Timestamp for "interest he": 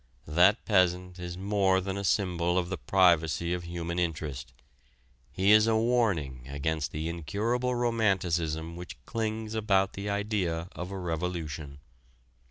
3.99-5.51